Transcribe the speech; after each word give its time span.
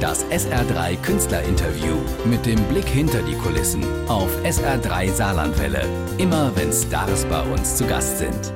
Das 0.00 0.24
SR3 0.26 0.96
Künstlerinterview 1.02 1.96
mit 2.24 2.46
dem 2.46 2.62
Blick 2.68 2.86
hinter 2.86 3.20
die 3.22 3.34
Kulissen 3.34 3.82
auf 4.06 4.30
SR3 4.44 5.10
Saarlandwelle. 5.10 5.84
Immer 6.18 6.54
wenn 6.54 6.72
Stars 6.72 7.24
bei 7.24 7.42
uns 7.42 7.76
zu 7.76 7.84
Gast 7.84 8.18
sind. 8.18 8.52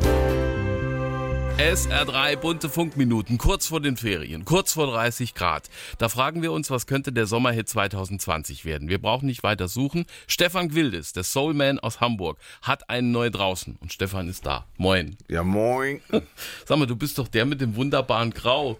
SR3 1.59 2.37
bunte 2.37 2.69
Funkminuten, 2.69 3.39
kurz 3.39 3.67
vor 3.67 3.81
den 3.81 3.97
Ferien, 3.97 4.45
kurz 4.45 4.73
vor 4.73 4.87
30 4.87 5.35
Grad. 5.35 5.69
Da 5.99 6.09
fragen 6.09 6.43
wir 6.43 6.53
uns, 6.53 6.71
was 6.71 6.87
könnte 6.87 7.13
der 7.13 7.27
Sommerhit 7.27 7.69
2020 7.69 8.65
werden? 8.65 8.89
Wir 8.89 9.01
brauchen 9.01 9.27
nicht 9.27 9.43
weiter 9.43 9.67
suchen. 9.67 10.07
Stefan 10.29 10.69
Gwildes, 10.69 11.13
der 11.13 11.25
Soulman 11.25 11.81
aus 11.81 12.01
Hamburg, 12.01 12.39
hat 12.63 12.89
einen 12.89 13.11
neu 13.11 13.31
draußen. 13.31 13.77
Und 13.81 13.93
Stefan 13.93 14.29
ist 14.29 14.47
da. 14.47 14.67
Moin. 14.77 15.17
Ja, 15.29 15.43
moin. 15.43 16.01
Sag 16.67 16.79
mal, 16.79 16.87
du 16.87 16.95
bist 16.95 17.19
doch 17.19 17.27
der 17.27 17.47
mit 17.47 17.61
dem 17.61 17.75
wunderbaren 17.75 18.31
Grau. 18.31 18.79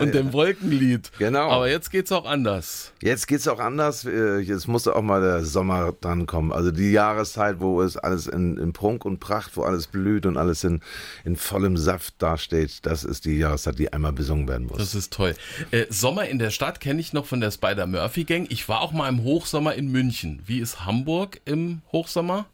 Und 0.00 0.14
dem 0.14 0.32
Wolkenlied. 0.32 1.10
Genau. 1.18 1.50
Aber 1.50 1.68
jetzt 1.68 1.90
geht's 1.90 2.12
auch 2.12 2.24
anders. 2.24 2.92
Jetzt 3.00 3.26
geht's 3.28 3.48
auch 3.48 3.58
anders. 3.58 4.04
Äh, 4.04 4.38
jetzt 4.38 4.68
musste 4.68 4.96
auch 4.96 5.02
mal 5.02 5.20
der 5.20 5.44
Sommer 5.44 5.92
dran 6.00 6.26
kommen. 6.26 6.52
Also 6.52 6.70
die 6.70 6.92
Jahreszeit, 6.92 7.60
wo 7.60 7.82
es 7.82 7.96
alles 7.96 8.26
in, 8.26 8.56
in 8.56 8.72
Prunk 8.72 9.04
und 9.04 9.20
Pracht, 9.20 9.56
wo 9.56 9.62
alles 9.62 9.86
blüht 9.86 10.26
und 10.26 10.36
alles 10.36 10.64
in, 10.64 10.80
in 11.24 11.36
vollem 11.36 11.76
Saft 11.76 12.14
dasteht, 12.18 12.84
das 12.86 13.04
ist 13.04 13.24
die 13.24 13.38
Jahreszeit, 13.38 13.78
die 13.78 13.92
einmal 13.92 14.12
besungen 14.12 14.48
werden 14.48 14.66
muss. 14.66 14.78
Das 14.78 14.94
ist 14.94 15.12
toll. 15.12 15.34
Äh, 15.70 15.86
Sommer 15.88 16.26
in 16.26 16.38
der 16.38 16.50
Stadt 16.50 16.80
kenne 16.80 17.00
ich 17.00 17.12
noch 17.12 17.26
von 17.26 17.40
der 17.40 17.50
Spider-Murphy-Gang. 17.50 18.46
Ich 18.48 18.68
war 18.68 18.80
auch 18.80 18.92
mal 18.92 19.08
im 19.08 19.22
Hochsommer 19.22 19.74
in 19.74 19.90
München. 19.90 20.42
Wie 20.46 20.58
ist 20.58 20.84
Hamburg 20.84 21.40
im 21.44 21.82
Hochsommer? 21.92 22.46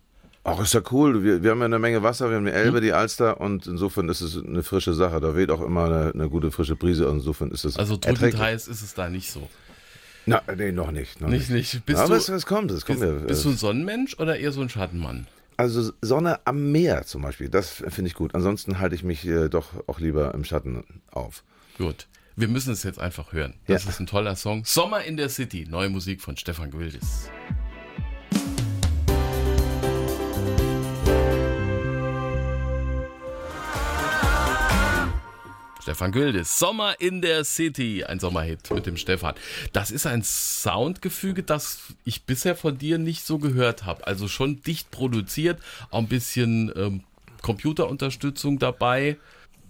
Ach, 0.56 0.60
ist 0.62 0.74
ja 0.74 0.80
cool. 0.90 1.22
Wir, 1.24 1.42
wir 1.42 1.50
haben 1.50 1.58
ja 1.60 1.64
eine 1.66 1.78
Menge 1.78 2.02
Wasser, 2.02 2.30
wir 2.30 2.36
haben 2.36 2.44
die 2.46 2.52
Elbe, 2.52 2.80
die 2.80 2.92
Alster 2.92 3.40
und 3.40 3.66
insofern 3.66 4.08
ist 4.08 4.20
es 4.20 4.36
eine 4.42 4.62
frische 4.62 4.94
Sache. 4.94 5.20
Da 5.20 5.34
weht 5.36 5.50
auch 5.50 5.60
immer 5.60 5.84
eine, 5.84 6.12
eine 6.14 6.28
gute 6.28 6.50
frische 6.50 6.76
Brise 6.76 7.08
und 7.08 7.16
insofern 7.18 7.50
ist 7.50 7.64
es 7.64 7.76
Also 7.76 7.96
drückend 7.96 8.38
heiß 8.38 8.68
ist 8.68 8.82
es 8.82 8.94
da 8.94 9.08
nicht 9.08 9.30
so. 9.30 9.48
Na, 10.26 10.42
nee, 10.56 10.72
noch 10.72 10.90
nicht. 10.90 11.20
Noch 11.20 11.28
nicht, 11.28 11.48
nicht. 11.50 11.84
Bist 11.86 11.98
Aber 11.98 12.10
du, 12.10 12.14
es, 12.16 12.28
es 12.28 12.44
kommt, 12.44 12.70
es 12.70 12.84
kommt 12.84 13.00
bist, 13.00 13.12
ja. 13.12 13.26
bist 13.26 13.44
du 13.44 13.48
ein 13.50 13.56
Sonnenmensch 13.56 14.18
oder 14.18 14.38
eher 14.38 14.52
so 14.52 14.60
ein 14.60 14.68
Schattenmann? 14.68 15.26
Also 15.56 15.90
Sonne 16.02 16.38
am 16.46 16.70
Meer 16.70 17.04
zum 17.04 17.22
Beispiel, 17.22 17.48
das 17.48 17.70
finde 17.70 18.08
ich 18.08 18.14
gut. 18.14 18.34
Ansonsten 18.34 18.78
halte 18.78 18.94
ich 18.94 19.02
mich 19.02 19.26
äh, 19.26 19.48
doch 19.48 19.70
auch 19.88 19.98
lieber 20.00 20.34
im 20.34 20.44
Schatten 20.44 20.84
auf. 21.10 21.42
Gut. 21.78 22.06
Wir 22.36 22.46
müssen 22.46 22.72
es 22.72 22.84
jetzt 22.84 23.00
einfach 23.00 23.32
hören. 23.32 23.54
Das 23.66 23.82
Ja. 23.84 23.90
ist 23.90 23.98
ein 23.98 24.06
toller 24.06 24.36
Song. 24.36 24.64
Sommer 24.64 25.02
in 25.02 25.16
der 25.16 25.28
City. 25.28 25.66
Neue 25.68 25.88
Musik 25.88 26.20
von 26.22 26.36
Stefan 26.36 26.70
Gwildes. 26.70 27.28
Stefan 35.88 36.12
Güldes, 36.12 36.58
Sommer 36.58 37.00
in 37.00 37.22
der 37.22 37.44
City, 37.44 38.04
ein 38.04 38.20
Sommerhit 38.20 38.70
mit 38.70 38.84
dem 38.84 38.98
Stefan. 38.98 39.34
Das 39.72 39.90
ist 39.90 40.06
ein 40.06 40.22
Soundgefüge, 40.22 41.42
das 41.42 41.94
ich 42.04 42.24
bisher 42.24 42.54
von 42.56 42.76
dir 42.76 42.98
nicht 42.98 43.24
so 43.24 43.38
gehört 43.38 43.86
habe. 43.86 44.06
Also 44.06 44.28
schon 44.28 44.60
dicht 44.60 44.90
produziert, 44.90 45.60
auch 45.90 46.00
ein 46.00 46.06
bisschen 46.06 46.70
ähm, 46.76 47.04
Computerunterstützung 47.40 48.58
dabei. 48.58 49.16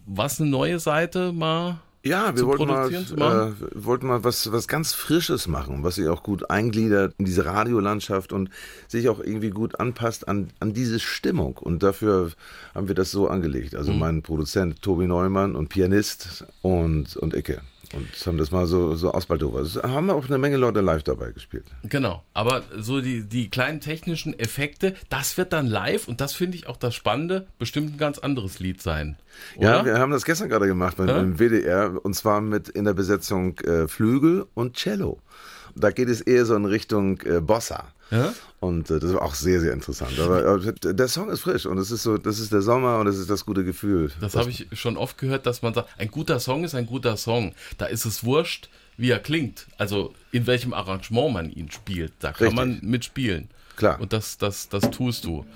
Was 0.06 0.40
eine 0.40 0.50
neue 0.50 0.80
Seite 0.80 1.30
mal 1.32 1.78
Ja, 2.08 2.34
wir 2.36 2.46
wollten 2.46 2.66
mal, 2.66 2.90
äh, 2.92 3.52
wollten 3.74 4.06
mal 4.06 4.24
was, 4.24 4.50
was 4.52 4.66
ganz 4.68 4.92
Frisches 4.94 5.46
machen, 5.46 5.84
was 5.84 5.96
sich 5.96 6.08
auch 6.08 6.22
gut 6.22 6.50
eingliedert 6.50 7.14
in 7.18 7.24
diese 7.24 7.44
Radiolandschaft 7.44 8.32
und 8.32 8.50
sich 8.88 9.08
auch 9.08 9.20
irgendwie 9.20 9.50
gut 9.50 9.78
anpasst 9.80 10.26
an, 10.28 10.48
an 10.60 10.72
diese 10.72 10.98
Stimmung. 11.00 11.56
Und 11.58 11.82
dafür 11.82 12.32
haben 12.74 12.88
wir 12.88 12.94
das 12.94 13.10
so 13.10 13.28
angelegt. 13.28 13.74
Also 13.74 13.92
Mhm. 13.92 13.98
mein 13.98 14.22
Produzent 14.22 14.82
Tobi 14.82 15.06
Neumann 15.06 15.54
und 15.56 15.68
Pianist 15.68 16.44
und, 16.62 17.16
und 17.16 17.34
Icke. 17.34 17.60
Und 17.94 18.08
haben 18.26 18.38
das 18.38 18.50
mal 18.50 18.66
so, 18.66 18.94
so 18.96 19.12
ausbaldowert. 19.12 19.66
Es 19.66 19.76
haben 19.76 20.10
auch 20.10 20.26
eine 20.26 20.38
Menge 20.38 20.56
Leute 20.56 20.80
live 20.80 21.02
dabei 21.02 21.32
gespielt. 21.32 21.64
Genau, 21.84 22.22
aber 22.34 22.62
so 22.76 23.00
die, 23.00 23.22
die 23.22 23.48
kleinen 23.48 23.80
technischen 23.80 24.38
Effekte, 24.38 24.94
das 25.08 25.36
wird 25.36 25.52
dann 25.52 25.66
live 25.66 26.06
und 26.08 26.20
das 26.20 26.34
finde 26.34 26.56
ich 26.56 26.66
auch 26.66 26.76
das 26.76 26.94
Spannende, 26.94 27.46
bestimmt 27.58 27.94
ein 27.94 27.98
ganz 27.98 28.18
anderes 28.18 28.58
Lied 28.58 28.82
sein. 28.82 29.16
Oder? 29.56 29.78
Ja, 29.78 29.84
wir 29.84 29.98
haben 29.98 30.12
das 30.12 30.24
gestern 30.24 30.48
gerade 30.48 30.66
gemacht 30.66 30.96
beim, 30.96 31.08
Ja? 31.08 31.38
WDR 31.38 32.04
und 32.04 32.14
zwar 32.14 32.40
mit 32.40 32.68
in 32.68 32.84
der 32.84 32.94
Besetzung 32.94 33.58
äh, 33.60 33.88
Flügel 33.88 34.46
und 34.54 34.76
Cello. 34.76 35.18
Da 35.78 35.90
geht 35.90 36.08
es 36.08 36.20
eher 36.20 36.44
so 36.44 36.54
in 36.56 36.64
Richtung 36.64 37.20
äh, 37.22 37.40
Bossa. 37.40 37.84
Ja? 38.10 38.34
Und 38.60 38.90
äh, 38.90 38.98
das 38.98 39.12
war 39.12 39.22
auch 39.22 39.34
sehr, 39.34 39.60
sehr 39.60 39.72
interessant. 39.72 40.18
Aber, 40.18 40.44
aber 40.44 40.72
der 40.72 41.08
Song 41.08 41.30
ist 41.30 41.40
frisch 41.40 41.66
und 41.66 41.78
es 41.78 41.90
ist 41.90 42.02
so, 42.02 42.18
das 42.18 42.38
ist 42.38 42.52
der 42.52 42.62
Sommer 42.62 42.98
und 42.98 43.06
es 43.06 43.16
ist 43.16 43.30
das 43.30 43.44
gute 43.44 43.64
Gefühl. 43.64 44.10
Das 44.20 44.34
habe 44.34 44.50
ich 44.50 44.66
schon 44.72 44.96
oft 44.96 45.18
gehört, 45.18 45.46
dass 45.46 45.62
man 45.62 45.74
sagt, 45.74 45.88
ein 45.98 46.10
guter 46.10 46.40
Song 46.40 46.64
ist 46.64 46.74
ein 46.74 46.86
guter 46.86 47.16
Song. 47.16 47.54
Da 47.76 47.86
ist 47.86 48.04
es 48.04 48.24
wurscht, 48.24 48.68
wie 48.96 49.10
er 49.10 49.20
klingt. 49.20 49.66
Also 49.78 50.14
in 50.32 50.46
welchem 50.46 50.74
Arrangement 50.74 51.32
man 51.32 51.50
ihn 51.50 51.70
spielt. 51.70 52.12
Da 52.18 52.32
kann 52.32 52.48
Richtig. 52.48 52.56
man 52.56 52.80
mitspielen. 52.82 53.48
Klar. 53.76 54.00
Und 54.00 54.12
das, 54.12 54.38
das, 54.38 54.68
das 54.68 54.90
tust 54.90 55.24
du. 55.24 55.46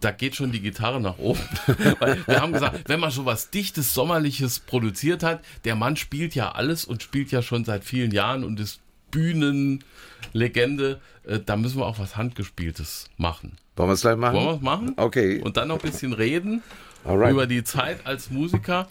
Da 0.00 0.10
geht 0.10 0.34
schon 0.34 0.52
die 0.52 0.60
Gitarre 0.60 1.00
nach 1.00 1.18
oben. 1.18 1.40
Weil 2.00 2.26
wir 2.26 2.40
haben 2.40 2.52
gesagt, 2.52 2.88
wenn 2.88 2.98
man 2.98 3.10
so 3.10 3.24
was 3.24 3.50
Dichtes, 3.50 3.94
Sommerliches 3.94 4.58
produziert 4.58 5.22
hat, 5.22 5.44
der 5.64 5.76
Mann 5.76 5.96
spielt 5.96 6.34
ja 6.34 6.52
alles 6.52 6.84
und 6.84 7.02
spielt 7.02 7.30
ja 7.30 7.42
schon 7.42 7.64
seit 7.64 7.84
vielen 7.84 8.10
Jahren 8.10 8.42
und 8.42 8.58
ist 8.58 8.80
Bühnenlegende. 9.10 11.00
Äh, 11.26 11.38
Da 11.44 11.56
müssen 11.56 11.78
wir 11.78 11.86
auch 11.86 11.98
was 11.98 12.16
Handgespieltes 12.16 13.08
machen. 13.16 13.56
Wollen 13.76 13.88
wir 13.90 13.94
es 13.94 14.00
gleich 14.02 14.16
machen? 14.16 14.34
Wollen 14.34 14.46
wir 14.46 14.54
es 14.56 14.60
machen? 14.62 14.92
Okay. 14.96 15.40
Und 15.42 15.56
dann 15.56 15.68
noch 15.68 15.76
ein 15.82 15.90
bisschen 15.90 16.12
reden 16.12 16.62
Alright. 17.04 17.32
über 17.32 17.46
die 17.46 17.64
Zeit 17.64 18.06
als 18.06 18.30
Musiker. 18.30 18.88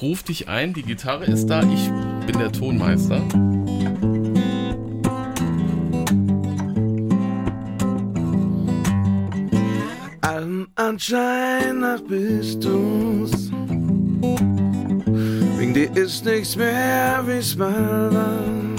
Ruf 0.00 0.22
dich 0.22 0.48
ein, 0.48 0.72
die 0.72 0.82
Gitarre 0.84 1.24
ist 1.24 1.46
da, 1.46 1.62
ich 1.62 1.90
bin 2.26 2.38
der 2.38 2.52
Tonmeister. 2.52 3.20
Allem 10.22 10.68
Anschein 10.76 11.80
nach 11.80 12.00
bist 12.02 12.64
du's. 12.64 13.50
Wegen 15.58 15.74
dir 15.74 15.94
ist 15.96 16.24
nichts 16.24 16.56
mehr, 16.56 17.22
wie's 17.26 17.56
mal 17.56 18.12
war. 18.12 18.69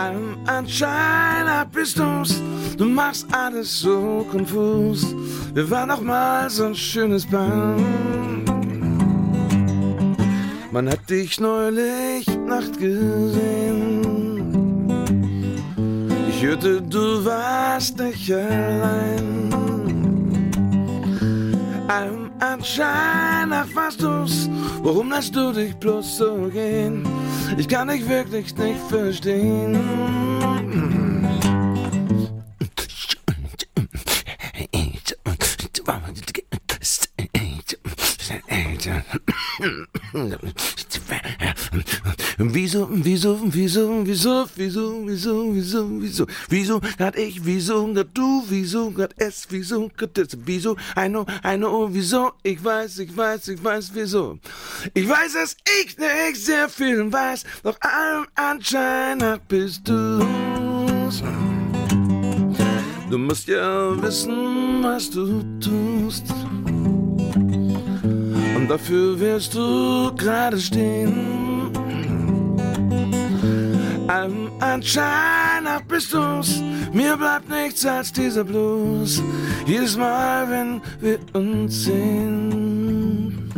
Allem 0.00 0.38
Anschein 0.46 1.68
bist 1.72 1.98
du's. 1.98 2.40
Du 2.78 2.86
machst 2.86 3.26
alles 3.32 3.80
so 3.80 4.26
konfus. 4.30 5.14
Wir 5.52 5.70
waren 5.70 5.88
noch 5.88 6.00
mal 6.00 6.48
so 6.48 6.64
ein 6.64 6.74
schönes 6.74 7.26
Paar. 7.26 7.76
Man 10.72 10.88
hat 10.88 11.10
dich 11.10 11.38
neulich 11.38 12.26
Nacht 12.46 12.78
gesehen. 12.78 14.00
Ich 16.30 16.42
hörte, 16.42 16.80
du 16.80 17.22
warst 17.22 17.98
nicht 17.98 18.32
allein. 18.32 19.52
Allem 21.88 22.29
Anschein 22.40 23.50
warst 23.74 24.02
du's. 24.02 24.48
Warum 24.82 25.10
lässt 25.10 25.36
du 25.36 25.52
dich 25.52 25.74
bloß 25.74 26.18
so 26.18 26.48
gehen? 26.52 27.06
Ich 27.58 27.68
kann 27.68 27.88
dich 27.88 28.08
wirklich 28.08 28.56
nicht 28.56 28.80
verstehen. 28.88 29.78
Wieso, 42.62 42.86
wieso, 42.90 43.40
wieso, 43.42 44.04
wieso, 44.04 44.46
wieso, 44.54 45.02
wieso, 45.06 45.54
wieso, 45.54 45.88
wieso, 45.98 46.26
wieso 46.50 46.80
grad 46.98 47.16
ich, 47.16 47.42
wieso 47.42 47.86
grad 47.94 48.08
du, 48.12 48.44
wieso 48.50 48.90
grad 48.90 49.14
es, 49.16 49.46
wieso 49.48 49.88
grad 49.96 50.18
das, 50.18 50.36
wieso, 50.44 50.76
I 50.94 51.08
know, 51.08 51.24
I 51.42 51.56
know, 51.56 51.88
wieso, 51.90 52.32
ich 52.42 52.62
weiß, 52.62 52.98
ich 52.98 53.16
weiß, 53.16 53.48
ich 53.48 53.64
weiß, 53.64 53.92
wieso. 53.94 54.38
Ich 54.92 55.08
weiß, 55.08 55.32
dass 55.32 55.56
ich 55.80 55.96
nicht 55.96 56.36
sehr 56.36 56.68
viel 56.68 57.10
weiß, 57.10 57.44
doch 57.62 57.78
allem 57.80 58.26
Anschein 58.34 59.16
nach 59.18 59.38
bist 59.48 59.88
du's. 59.88 61.22
Du 63.08 63.16
musst 63.16 63.48
ja 63.48 64.02
wissen, 64.02 64.82
was 64.82 65.08
du 65.08 65.42
tust. 65.60 66.26
Und 68.54 68.68
dafür 68.68 69.18
wirst 69.18 69.54
du 69.54 70.14
gerade 70.14 70.60
stehen. 70.60 71.40
Allem 74.10 74.50
Anschein 74.58 75.62
nach 75.62 75.82
bist 75.82 76.12
du's. 76.12 76.60
Mir 76.92 77.16
bleibt 77.16 77.48
nichts 77.48 77.86
als 77.86 78.12
dieser 78.12 78.42
Blues. 78.42 79.22
Jedes 79.66 79.96
Mal, 79.96 80.50
wenn 80.50 80.82
wir 81.00 81.20
uns 81.32 81.84
sehen. 81.84 83.48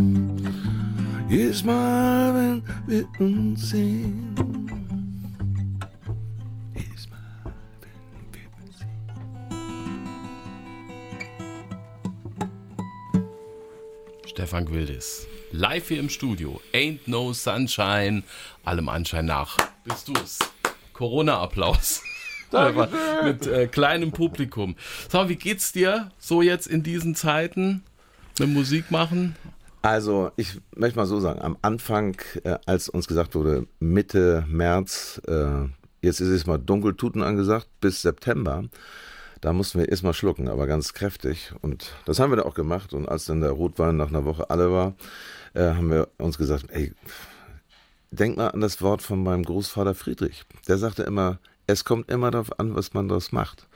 Jedes 1.31 1.65
Mal, 1.65 2.35
wenn 2.35 2.63
wir 2.87 3.09
uns 3.19 3.71
sehen. 3.71 4.37
Jedes 6.75 7.09
Mal, 7.09 7.55
wenn 7.81 8.27
wir 8.35 8.49
uns 8.63 8.79
sehen. 8.79 8.99
Stefan 14.27 14.67
Gwildes. 14.67 15.27
live 15.53 15.89
hier 15.89 16.01
im 16.01 16.11
Studio. 16.11 16.61
Ain't 16.75 17.09
no 17.09 17.33
sunshine, 17.33 18.23
allem 18.65 18.91
Anschein 18.91 19.27
nach. 19.27 19.72
Bist 19.85 20.09
du's? 20.09 20.39
Corona-Applaus. 20.93 22.03
Mit 23.25 23.47
äh, 23.47 23.67
kleinem 23.67 24.13
Publikum. 24.13 24.77
Mal, 25.13 25.29
wie 25.29 25.37
geht's 25.37 25.73
dir 25.73 26.11
so 26.19 26.43
jetzt 26.43 26.67
in 26.67 26.83
diesen 26.83 27.15
Zeiten 27.15 27.83
mit 28.39 28.51
Musik 28.51 28.91
machen? 28.91 29.37
Also, 29.81 30.31
ich 30.37 30.61
möchte 30.77 30.99
mal 30.99 31.07
so 31.07 31.19
sagen, 31.19 31.41
am 31.41 31.57
Anfang, 31.63 32.17
äh, 32.45 32.59
als 32.67 32.91
uns 32.91 33.09
gesagt 33.09 33.35
wurde, 33.35 33.67
Mitte 33.81 34.45
März, 34.49 35.21
äh, 35.27 35.67
jetzt 36.03 36.21
ist 36.21 36.29
es 36.29 36.47
mal 36.47 36.59
Dunkeltuten 36.59 37.23
angesagt, 37.23 37.69
bis 37.81 38.03
September, 38.03 38.65
da 39.41 39.53
mussten 39.53 39.81
wir 39.81 39.89
erstmal 39.89 40.15
schlucken, 40.15 40.49
aber 40.49 40.67
ganz 40.67 40.93
kräftig. 40.93 41.53
Und 41.63 41.97
das 42.05 42.21
haben 42.21 42.31
wir 42.31 42.37
da 42.37 42.43
auch 42.43 42.55
gemacht. 42.55 42.93
Und 42.93 43.09
als 43.09 43.25
dann 43.25 43.41
der 43.41 43.51
Rotwein 43.51 43.97
nach 43.97 44.09
einer 44.09 44.25
Woche 44.25 44.51
alle 44.51 44.71
war, 44.71 44.95
äh, 45.55 45.75
haben 45.75 45.91
wir 45.91 46.09
uns 46.19 46.39
gesagt, 46.39 46.67
ey, 46.69 46.93
denk 48.13 48.37
mal 48.37 48.49
an 48.49 48.61
das 48.61 48.81
Wort 48.81 49.03
von 49.03 49.23
meinem 49.23 49.43
Großvater 49.43 49.95
Friedrich. 49.95 50.45
Der 50.69 50.79
sagte 50.79 51.03
immer, 51.03 51.39
es 51.67 51.85
kommt 51.85 52.11
immer 52.11 52.31
darauf 52.31 52.59
an, 52.61 52.77
was 52.77 52.95
man 52.95 53.09
daraus 53.09 53.33
macht. 53.33 53.67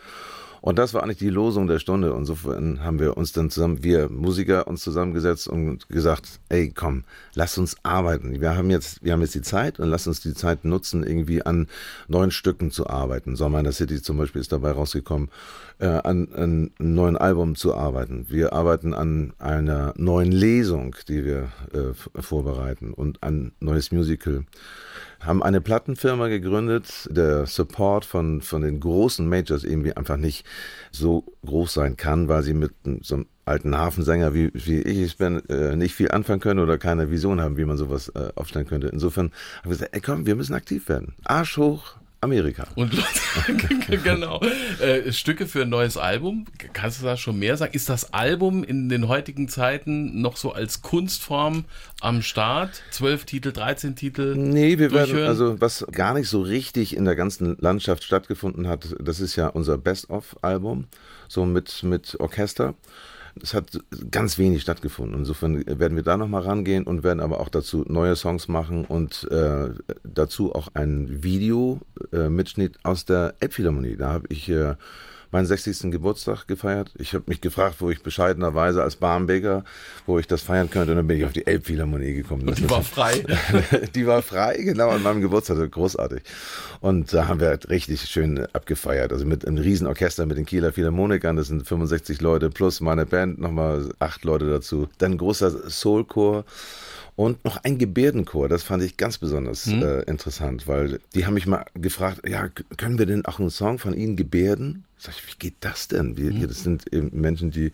Und 0.61 0.79
das 0.79 0.95
war 0.95 1.03
eigentlich 1.03 1.19
die 1.19 1.31
Losung 1.31 1.67
der 1.67 1.79
Stunde. 1.79 2.13
Und 2.13 2.21
insofern 2.21 2.83
haben 2.83 2.99
wir 2.99 3.17
uns 3.17 3.33
dann 3.33 3.51
zusammen, 3.51 3.83
wir 3.83 4.09
Musiker, 4.09 4.67
uns 4.67 4.83
zusammengesetzt 4.83 5.49
und 5.49 5.89
gesagt, 5.89 6.41
ey, 6.49 6.73
komm, 6.75 7.05
lass 7.35 7.59
uns 7.59 7.77
arbeiten. 7.83 8.41
Wir 8.41 8.57
haben 8.57 8.71
jetzt, 8.71 9.05
wir 9.05 9.13
haben 9.13 9.21
jetzt 9.21 9.35
die 9.35 9.43
Zeit 9.43 9.79
und 9.79 9.89
lass 9.89 10.07
uns 10.07 10.21
die 10.21 10.35
Zeit 10.35 10.65
nutzen, 10.65 11.05
irgendwie 11.05 11.45
an 11.45 11.69
neuen 12.09 12.31
Stücken 12.31 12.71
zu 12.71 12.89
arbeiten. 12.89 13.37
Sommer 13.37 13.59
in 13.59 13.65
der 13.65 13.73
City 13.73 14.01
zum 14.03 14.17
Beispiel 14.19 14.41
ist 14.41 14.53
dabei 14.53 14.73
rausgekommen, 14.73 15.31
äh, 15.79 15.87
an, 15.87 16.29
an 16.33 16.71
einem 16.79 16.95
neuen 16.95 17.17
Album 17.17 17.55
zu 17.55 17.75
arbeiten. 17.75 18.27
Wir 18.29 18.53
arbeiten 18.53 18.95
an 18.95 19.33
einer 19.39 19.93
neuen 19.97 20.33
Lesung, 20.33 20.97
die 21.09 21.25
wir 21.25 21.49
äh, 21.73 22.23
vorbereiten 22.23 22.93
und 22.93 23.23
an 23.23 23.53
neues 23.61 23.93
Musical 23.93 24.45
haben 25.21 25.43
eine 25.43 25.61
Plattenfirma 25.61 26.29
gegründet. 26.29 27.09
Der 27.11 27.47
Support 27.47 28.05
von, 28.05 28.43
von 28.43 28.63
den 28.63 28.81
großen 28.81 29.29
Majors 29.29 29.65
irgendwie 29.65 29.97
einfach 29.97 30.17
nicht 30.17 30.46
so 30.91 31.25
groß 31.45 31.75
sein 31.75 31.97
kann, 31.97 32.29
weil 32.29 32.43
sie 32.43 32.55
mit 32.55 32.73
so 33.03 33.17
einem 33.17 33.27
alten 33.45 33.77
Hafensänger 33.77 34.35
wie, 34.35 34.51
wie 34.55 34.81
ich 34.81 34.99
es 34.99 35.15
bin, 35.15 35.49
äh, 35.49 35.77
nicht 35.77 35.95
viel 35.95 36.11
anfangen 36.11 36.41
können 36.41 36.61
oder 36.61 36.79
keine 36.79 37.11
Vision 37.11 37.41
haben, 37.41 37.57
wie 37.57 37.65
man 37.65 37.77
sowas 37.77 38.09
äh, 38.15 38.31
aufstellen 38.35 38.67
könnte. 38.67 38.89
Insofern 38.89 39.33
haben 39.59 39.71
wir 39.71 39.77
gesagt, 39.77 39.95
ey 39.95 40.01
komm, 40.01 40.27
wir 40.27 40.35
müssen 40.35 40.55
aktiv 40.55 40.89
werden. 40.89 41.15
Arsch 41.25 41.57
hoch, 41.57 41.97
Amerika. 42.21 42.67
Und 42.75 42.93
genau. 44.05 44.41
Äh, 44.81 45.13
Stücke 45.13 45.47
für 45.47 45.63
ein 45.63 45.69
neues 45.69 45.97
Album. 45.97 46.47
Kannst 46.73 47.01
du 47.01 47.05
da 47.05 47.17
schon 47.17 47.39
mehr 47.39 47.57
sagen? 47.57 47.75
Ist 47.75 47.89
das 47.89 48.13
Album 48.13 48.65
in 48.65 48.89
den 48.89 49.07
heutigen 49.07 49.49
Zeiten 49.49 50.21
noch 50.21 50.37
so 50.37 50.53
als 50.53 50.83
Kunstform 50.83 51.67
am 52.01 52.23
Start? 52.23 52.83
Zwölf 52.91 53.25
Titel, 53.27 53.53
13 53.53 53.97
Titel? 53.97 54.35
Nee, 54.35 54.79
wir 54.79 54.89
durchhören? 54.89 55.17
werden, 55.17 55.29
also 55.29 55.61
was 55.61 55.87
gar 55.93 56.15
nicht 56.15 56.29
so 56.29 56.41
richtig 56.41 56.97
in 56.97 57.05
der 57.05 57.17
ganzen 57.17 57.57
Landschaft 57.61 58.03
stattgefunden 58.03 58.67
hat, 58.67 58.97
das 58.99 59.21
ist 59.21 59.37
ja 59.37 59.49
unser 59.49 59.77
Best-of-Album, 59.77 60.87
so 61.29 61.45
mit, 61.45 61.83
mit 61.83 62.19
Orchester 62.19 62.75
es 63.43 63.55
hat 63.55 63.79
ganz 64.11 64.39
wenig 64.39 64.63
stattgefunden. 64.63 65.19
Insofern 65.19 65.65
werden 65.67 65.97
wir 65.97 66.03
da 66.03 66.17
nochmal 66.17 66.43
rangehen 66.43 66.85
und 66.85 67.03
werden 67.03 67.21
aber 67.21 67.41
auch 67.41 67.49
dazu 67.49 67.85
neue 67.87 68.17
Songs 68.17 68.49
machen 68.49 68.85
und 68.85 69.29
äh, 69.31 69.71
dazu 70.05 70.55
auch 70.55 70.69
ein 70.75 71.23
Video-Mitschnitt 71.23 72.77
äh, 72.77 72.79
aus 72.83 73.05
der 73.05 73.35
Elbphilharmonie. 73.41 73.97
Da 73.97 74.13
habe 74.13 74.27
ich 74.31 74.49
äh, 74.49 74.75
meinen 75.31 75.47
60. 75.47 75.91
Geburtstag 75.91 76.47
gefeiert. 76.47 76.93
Ich 76.99 77.15
habe 77.15 77.25
mich 77.27 77.41
gefragt, 77.41 77.77
wo 77.81 77.91
ich 77.91 78.03
bescheidenerweise 78.03 78.83
als 78.83 78.97
Barmbäcker, 78.97 79.65
wo 80.07 80.19
ich 80.19 80.27
das 80.27 80.43
feiern 80.43 80.71
könnte. 80.71 80.93
Und 80.93 80.97
dann 80.97 81.07
bin 81.07 81.19
ich 81.19 81.25
auf 81.25 81.33
die 81.33 81.47
Elbphilharmonie 81.47 82.15
gekommen. 82.15 82.49
Und 82.49 82.59
die 82.59 82.71
war 82.71 82.83
frei. 82.83 83.25
die 83.95 84.07
war 84.07 84.23
frei, 84.23 84.59
genau, 84.59 84.91
an 84.91 85.03
meinem 85.03 85.21
Geburtstag. 85.21 85.71
Großartig. 85.71 86.23
Und 86.81 87.13
da 87.13 87.29
haben 87.29 87.41
wir 87.41 87.49
halt 87.49 87.69
richtig 87.69 88.03
schön 88.03 88.47
abgefeiert. 88.53 89.13
Also 89.13 89.27
mit 89.27 89.47
einem 89.47 89.59
Riesenorchester 89.59 90.27
mit 90.27 90.37
den 90.37 90.47
Kieler 90.47 90.73
Philharmonikern. 90.73 91.37
Das 91.37 91.49
sind 91.49 91.67
65 91.67 92.21
Leute 92.21 92.51
plus 92.51 92.81
meine 92.81 93.07
Band, 93.07 93.39
nochmal 93.39 93.91
acht 93.99 94.25
Leute 94.25 94.49
dazu. 94.51 94.89
Dann 94.99 95.13
ein 95.13 95.19
großer 95.19 95.71
Soulchor 95.71 96.45
und 97.17 97.45
noch 97.45 97.57
ein 97.65 97.79
Gebärdenchor. 97.79 98.49
Das 98.49 98.63
fand 98.63 98.83
ich 98.83 98.97
ganz 98.99 99.19
besonders 99.19 99.67
mhm. 99.67 99.83
äh, 99.83 100.01
interessant, 100.03 100.69
weil 100.69 101.01
die 101.15 101.27
haben 101.27 101.35
mich 101.35 101.47
mal 101.47 101.65
gefragt, 101.75 102.29
ja, 102.29 102.49
können 102.77 102.99
wir 102.99 103.07
denn 103.07 103.25
auch 103.25 103.41
einen 103.41 103.51
Song 103.51 103.79
von 103.79 103.95
Ihnen 103.95 104.17
gebärden? 104.17 104.85
Sag 104.99 105.15
ich, 105.17 105.27
wie 105.27 105.39
geht 105.39 105.57
das 105.61 105.89
denn? 105.89 106.17
Wir, 106.17 106.33
mhm. 106.33 106.47
Das 106.47 106.63
sind 106.63 106.93
eben 106.93 107.11
Menschen, 107.19 107.51
die 107.51 107.73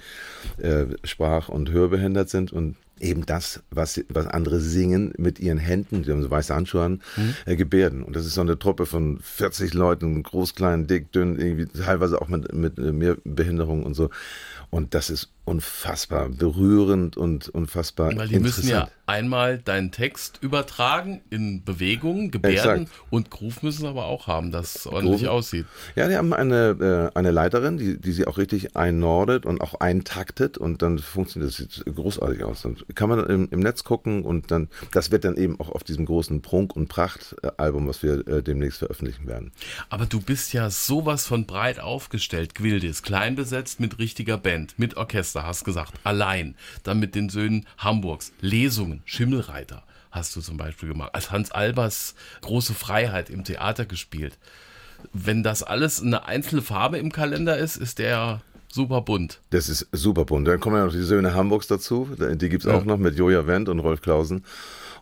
äh, 0.58 0.86
sprach- 1.04 1.48
und 1.48 1.70
hörbehindert 1.70 2.30
sind 2.30 2.52
und 2.52 2.76
eben 3.00 3.26
das, 3.26 3.62
was, 3.70 4.00
was 4.08 4.28
andere 4.28 4.60
singen 4.60 5.12
mit 5.18 5.40
ihren 5.40 5.58
Händen, 5.58 6.04
die 6.04 6.12
haben 6.12 6.22
so 6.22 6.30
weiße 6.30 6.54
Handschuhe 6.54 6.84
an, 6.84 7.02
mhm. 7.16 7.34
äh, 7.46 7.56
gebärden. 7.56 8.04
Und 8.04 8.14
das 8.14 8.24
ist 8.24 8.34
so 8.34 8.40
eine 8.40 8.58
Truppe 8.58 8.86
von 8.86 9.18
40 9.20 9.74
Leuten, 9.74 10.22
groß, 10.22 10.54
klein, 10.54 10.86
dick, 10.86 11.10
dünn, 11.10 11.38
irgendwie 11.38 11.66
teilweise 11.66 12.22
auch 12.22 12.28
mit, 12.28 12.52
mit 12.54 12.78
mehr 12.78 13.16
Behinderung 13.24 13.82
und 13.82 13.94
so. 13.94 14.10
Und 14.70 14.94
das 14.94 15.10
ist 15.10 15.30
unfassbar 15.44 16.28
berührend 16.28 17.16
und 17.16 17.48
unfassbar 17.48 18.16
Weil 18.16 18.28
die 18.28 18.38
müssen 18.38 18.68
ja 18.68 18.88
einmal 19.06 19.58
deinen 19.58 19.90
Text 19.90 20.38
übertragen 20.40 21.20
in 21.28 21.64
Bewegungen, 21.64 22.30
Gebärden 22.30 22.82
Exakt. 22.84 23.02
und 23.10 23.30
Groove 23.30 23.62
müssen 23.62 23.82
sie 23.82 23.88
aber 23.88 24.06
auch 24.06 24.28
haben, 24.28 24.52
dass 24.52 24.76
es 24.76 24.86
ordentlich 24.86 25.22
Groove. 25.22 25.32
aussieht. 25.32 25.66
Ja, 25.96 26.08
die 26.08 26.16
haben 26.16 26.32
eine, 26.32 27.10
äh, 27.12 27.18
eine 27.18 27.32
Leiterin, 27.32 27.76
die, 27.76 28.00
die 28.00 28.12
sie 28.12 28.26
auch 28.26 28.38
richtig 28.38 28.76
einnordet 28.76 29.44
und 29.44 29.60
auch 29.60 29.74
eintaktet 29.74 30.58
und 30.58 30.80
dann 30.80 31.00
funktioniert 31.00 31.50
das 31.50 31.56
sieht 31.56 31.84
großartig 31.84 32.44
aus. 32.44 32.62
Dann 32.62 32.76
kann 32.94 33.08
man 33.08 33.26
im, 33.26 33.48
im 33.50 33.60
Netz 33.60 33.82
gucken 33.82 34.22
und 34.22 34.52
dann, 34.52 34.68
das 34.92 35.10
wird 35.10 35.24
dann 35.24 35.36
eben 35.36 35.58
auch 35.60 35.70
auf 35.70 35.82
diesem 35.82 36.06
großen 36.06 36.40
Prunk- 36.40 36.76
und 36.76 36.88
Pracht-Album, 36.88 37.88
was 37.88 38.02
wir 38.04 38.26
äh, 38.28 38.42
demnächst 38.42 38.78
veröffentlichen 38.78 39.26
werden. 39.26 39.52
Aber 39.90 40.06
du 40.06 40.20
bist 40.20 40.52
ja 40.52 40.70
sowas 40.70 41.26
von 41.26 41.46
breit 41.46 41.80
aufgestellt, 41.80 42.54
Gwildis, 42.54 43.02
klein 43.02 43.34
besetzt 43.34 43.80
mit 43.80 43.98
richtiger 43.98 44.38
Band, 44.38 44.78
mit 44.78 44.96
Orchester. 44.96 45.31
Orchester, 45.32 45.46
hast 45.46 45.64
gesagt, 45.64 45.94
allein. 46.04 46.54
Dann 46.82 47.00
mit 47.00 47.14
den 47.14 47.28
Söhnen 47.28 47.66
Hamburgs, 47.78 48.32
Lesungen, 48.40 49.02
Schimmelreiter 49.04 49.82
hast 50.10 50.36
du 50.36 50.42
zum 50.42 50.58
Beispiel 50.58 50.90
gemacht. 50.90 51.14
Als 51.14 51.30
Hans 51.30 51.52
Albers 51.52 52.14
große 52.42 52.74
Freiheit 52.74 53.30
im 53.30 53.44
Theater 53.44 53.86
gespielt. 53.86 54.36
Wenn 55.14 55.42
das 55.42 55.62
alles 55.62 56.02
eine 56.02 56.26
einzelne 56.26 56.60
Farbe 56.60 56.98
im 56.98 57.10
Kalender 57.10 57.56
ist, 57.56 57.76
ist 57.76 57.98
der 57.98 58.42
super 58.70 59.00
bunt. 59.00 59.40
Das 59.50 59.70
ist 59.70 59.88
super 59.92 60.26
bunt. 60.26 60.46
Dann 60.46 60.60
kommen 60.60 60.76
ja 60.76 60.84
noch 60.84 60.92
die 60.92 61.02
Söhne 61.02 61.32
Hamburgs 61.34 61.66
dazu. 61.66 62.10
Die 62.18 62.48
gibt 62.50 62.64
es 62.64 62.70
ja. 62.70 62.76
auch 62.76 62.84
noch 62.84 62.98
mit 62.98 63.16
Joja 63.16 63.46
Wendt 63.46 63.70
und 63.70 63.80
Rolf 63.80 64.02
Klausen. 64.02 64.44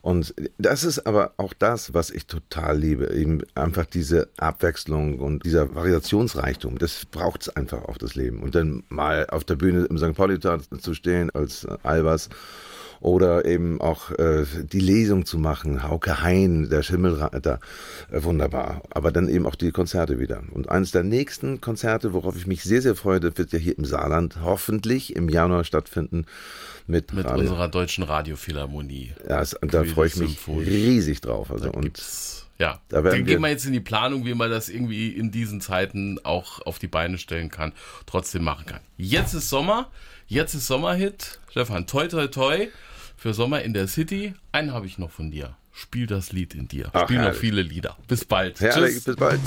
Und 0.02 0.34
das 0.58 0.84
ist 0.84 1.06
aber 1.06 1.34
auch 1.36 1.52
das, 1.52 1.92
was 1.92 2.10
ich 2.10 2.26
total 2.26 2.78
liebe. 2.78 3.12
Eben 3.12 3.42
einfach 3.54 3.84
diese 3.84 4.28
Abwechslung 4.38 5.18
und 5.18 5.44
dieser 5.44 5.74
Variationsreichtum. 5.74 6.78
Das 6.78 7.04
braucht 7.04 7.42
es 7.42 7.48
einfach 7.50 7.84
auf 7.84 7.98
das 7.98 8.14
Leben. 8.14 8.42
Und 8.42 8.54
dann 8.54 8.82
mal 8.88 9.26
auf 9.28 9.44
der 9.44 9.56
Bühne 9.56 9.84
im 9.84 9.98
St. 9.98 10.14
Pauli 10.14 10.38
zu 10.40 10.94
stehen 10.94 11.30
als 11.30 11.66
Albers 11.82 12.30
oder 13.00 13.46
eben 13.46 13.80
auch 13.80 14.10
äh, 14.12 14.44
die 14.62 14.80
Lesung 14.80 15.24
zu 15.24 15.38
machen, 15.38 15.82
Hauke 15.82 16.22
Hein, 16.22 16.68
der 16.70 16.82
Schimmelreiter, 16.82 17.60
äh, 18.10 18.22
wunderbar. 18.22 18.82
Aber 18.90 19.10
dann 19.10 19.28
eben 19.28 19.46
auch 19.46 19.54
die 19.54 19.72
Konzerte 19.72 20.18
wieder. 20.18 20.42
Und 20.52 20.68
eines 20.68 20.90
der 20.90 21.02
nächsten 21.02 21.60
Konzerte, 21.60 22.12
worauf 22.12 22.36
ich 22.36 22.46
mich 22.46 22.62
sehr, 22.62 22.82
sehr 22.82 22.94
freue, 22.94 23.18
das 23.18 23.38
wird 23.38 23.52
ja 23.52 23.58
hier 23.58 23.76
im 23.76 23.86
Saarland 23.86 24.36
hoffentlich 24.44 25.16
im 25.16 25.28
Januar 25.28 25.64
stattfinden. 25.64 26.26
Mit, 26.86 27.12
mit 27.12 27.24
Radio. 27.24 27.40
unserer 27.40 27.68
deutschen 27.68 28.02
Radiophilharmonie. 28.02 29.12
Ja, 29.28 29.40
es, 29.40 29.56
da 29.62 29.84
freue 29.84 30.08
ich 30.08 30.16
mich 30.16 30.36
riesig 30.48 31.20
drauf. 31.20 31.52
Also, 31.52 31.70
und 31.70 32.02
ja, 32.58 32.80
da 32.88 33.00
dann 33.00 33.24
gehen 33.24 33.40
wir 33.40 33.48
jetzt 33.48 33.64
in 33.64 33.72
die 33.72 33.80
Planung, 33.80 34.26
wie 34.26 34.34
man 34.34 34.50
das 34.50 34.68
irgendwie 34.68 35.08
in 35.08 35.30
diesen 35.30 35.60
Zeiten 35.60 36.18
auch 36.24 36.60
auf 36.62 36.80
die 36.80 36.88
Beine 36.88 37.16
stellen 37.16 37.48
kann, 37.48 37.72
trotzdem 38.06 38.42
machen 38.42 38.66
kann. 38.66 38.80
Jetzt 38.96 39.34
ist 39.34 39.48
Sommer, 39.48 39.88
jetzt 40.26 40.54
ist 40.54 40.66
Sommerhit. 40.66 41.38
Stefan, 41.50 41.86
toi, 41.86 42.08
toi, 42.08 42.26
toi 42.26 42.66
für 43.20 43.34
Sommer 43.34 43.60
in 43.60 43.74
der 43.74 43.86
City. 43.86 44.32
Einen 44.50 44.72
habe 44.72 44.86
ich 44.86 44.96
noch 44.96 45.10
von 45.10 45.30
dir. 45.30 45.54
Spiel 45.72 46.06
das 46.06 46.32
Lied 46.32 46.54
in 46.54 46.68
dir. 46.68 46.88
Ach, 46.94 47.02
Spiel 47.02 47.18
herrlich. 47.18 47.34
noch 47.34 47.38
viele 47.40 47.60
Lieder. 47.60 47.96
Bis 48.08 48.24
bald. 48.24 48.58
Herrlich, 48.60 48.94
Tschüss. 48.94 49.04
bis 49.04 49.16
bald. 49.16 49.40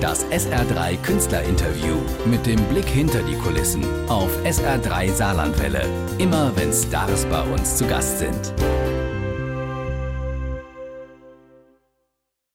Das 0.00 0.26
SR3 0.26 0.96
Künstlerinterview 1.02 1.94
mit 2.26 2.44
dem 2.46 2.60
Blick 2.64 2.86
hinter 2.86 3.22
die 3.22 3.36
Kulissen 3.36 3.84
auf 4.08 4.36
SR3 4.44 5.12
Saarlandwelle. 5.12 5.84
Immer 6.18 6.50
wenn 6.56 6.72
Stars 6.72 7.24
bei 7.26 7.42
uns 7.42 7.76
zu 7.76 7.86
Gast 7.86 8.18
sind. 8.18 8.52